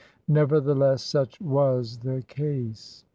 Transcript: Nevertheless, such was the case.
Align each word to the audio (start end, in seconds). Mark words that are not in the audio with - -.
Nevertheless, 0.27 1.03
such 1.03 1.39
was 1.39 1.99
the 1.99 2.23
case. 2.27 3.05